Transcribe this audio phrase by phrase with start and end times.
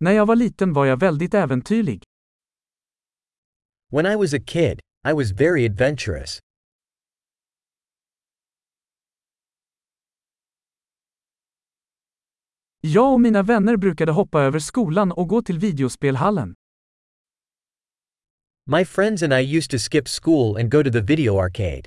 [0.00, 2.02] När jag var liten var jag väldigt äventyrlig.
[3.92, 6.38] When I was a kid, I was very adventurous.
[12.80, 16.54] Jag och mina vänner brukade hoppa över skolan och gå till videospelhallen.
[18.66, 21.84] My friends and I used to skip school and go to the video arcade.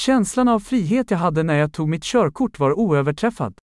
[0.00, 3.58] Känslan av frihet jag hade när jag tog mitt körkort var oöverträffad.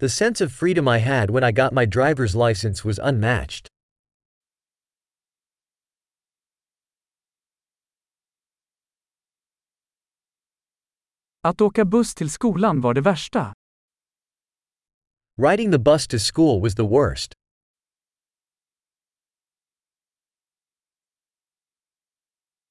[0.00, 3.68] The sense of freedom I had when I got my driver's license was unmatched.
[11.42, 13.52] Att åka buss till skolan var det värsta.
[15.50, 17.34] Riding the bus to school was the worst.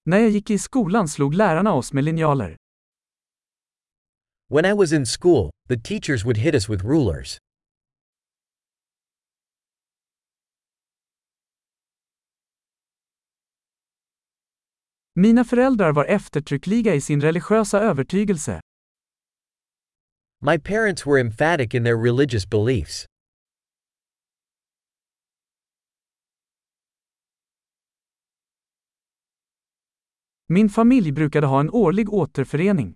[0.05, 2.57] När jag gick i skolan slog lärarna oss med linjaler.
[4.49, 7.37] When I was in school, the teachers would hit us with rulers.
[15.15, 18.61] Mina föräldrar var eftertryckliga i sin religiösa övertygelse.
[20.41, 23.05] My parents were emphatic in their religious beliefs.
[30.47, 32.93] Min familj brukade ha en årlig återförening.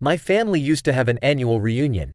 [0.00, 2.12] My family used to have an annual reunion.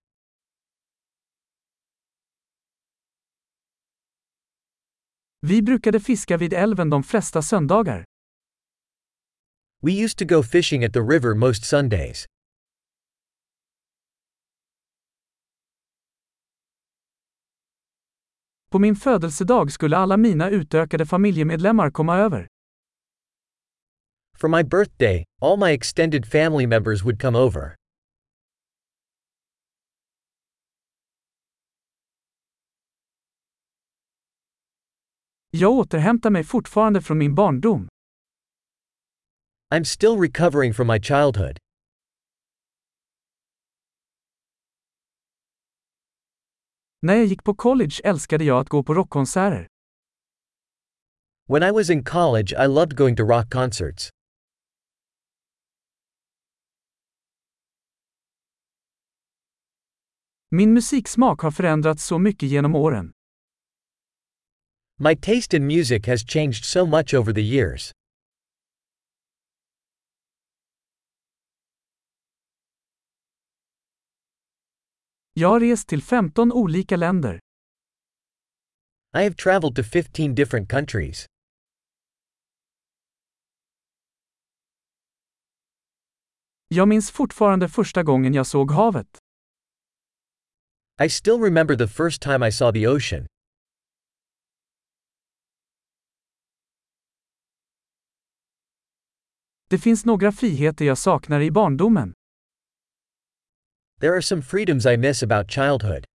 [5.42, 8.04] Vi brukade fiska vid älven de flesta söndagar.
[9.82, 12.26] We used to go fishing at the river most Sundays.
[18.72, 22.48] På min födelsedag skulle alla mina utökade familjemedlemmar komma över.
[24.44, 27.76] For my birthday, all my extended family members would come over.
[35.52, 37.88] Jag återhämtar mig fortfarande från min barndom.
[39.74, 41.58] I'm still recovering from my childhood.
[47.02, 49.68] När jag gick på college älskade jag att gå på rockkonserter.
[51.48, 54.10] When I was in college, I loved going to rock concerts.
[60.56, 63.12] Min musiksmak har förändrats så mycket genom åren.
[65.00, 67.92] My taste in music has changed so much over the years.
[75.34, 77.40] Jag har rest till 15 olika länder.
[79.18, 81.26] I have traveled to 15 different countries.
[86.68, 89.23] Jag minns fortfarande första gången jag såg havet.
[91.00, 93.28] I still remember the first time I saw the ocean.
[99.70, 102.14] Det finns några friheter jag saknar i barndomen.
[104.00, 106.06] There are some freedoms I miss about childhood.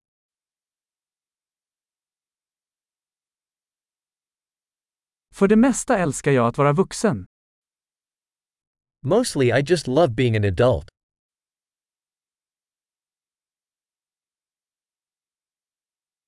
[5.34, 7.26] För det mesta älskar jag att vara vuxen.
[9.02, 10.88] Mostly, I just love being an adult.